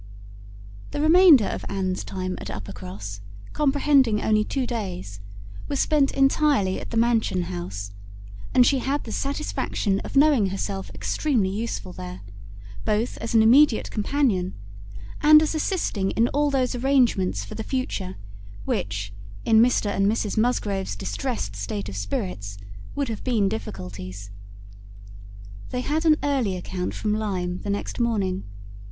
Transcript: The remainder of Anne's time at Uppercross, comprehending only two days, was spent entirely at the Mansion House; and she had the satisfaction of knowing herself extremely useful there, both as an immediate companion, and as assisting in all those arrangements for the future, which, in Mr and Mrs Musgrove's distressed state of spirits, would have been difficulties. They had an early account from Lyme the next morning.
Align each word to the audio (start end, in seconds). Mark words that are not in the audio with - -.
The 0.89 0.99
remainder 0.99 1.45
of 1.45 1.63
Anne's 1.69 2.03
time 2.03 2.35
at 2.41 2.49
Uppercross, 2.49 3.21
comprehending 3.53 4.19
only 4.19 4.43
two 4.43 4.65
days, 4.65 5.19
was 5.67 5.79
spent 5.79 6.11
entirely 6.13 6.79
at 6.81 6.89
the 6.89 6.97
Mansion 6.97 7.43
House; 7.43 7.91
and 8.51 8.65
she 8.65 8.79
had 8.79 9.03
the 9.03 9.11
satisfaction 9.11 9.99
of 9.99 10.15
knowing 10.15 10.47
herself 10.47 10.89
extremely 10.95 11.49
useful 11.51 11.93
there, 11.93 12.21
both 12.83 13.15
as 13.19 13.35
an 13.35 13.43
immediate 13.43 13.91
companion, 13.91 14.55
and 15.21 15.39
as 15.43 15.53
assisting 15.53 16.09
in 16.09 16.29
all 16.29 16.49
those 16.49 16.73
arrangements 16.73 17.45
for 17.45 17.53
the 17.53 17.61
future, 17.61 18.15
which, 18.65 19.13
in 19.45 19.61
Mr 19.61 19.85
and 19.85 20.07
Mrs 20.11 20.35
Musgrove's 20.35 20.95
distressed 20.95 21.55
state 21.55 21.89
of 21.89 21.95
spirits, 21.95 22.57
would 22.95 23.07
have 23.09 23.23
been 23.23 23.47
difficulties. 23.47 24.31
They 25.69 25.81
had 25.81 26.05
an 26.05 26.17
early 26.23 26.57
account 26.57 26.95
from 26.95 27.13
Lyme 27.13 27.59
the 27.61 27.69
next 27.69 27.99
morning. 27.99 28.45